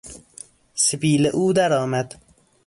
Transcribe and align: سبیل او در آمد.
سبیل 0.75 1.25
او 1.27 1.53
در 1.53 1.73
آمد. 1.73 2.21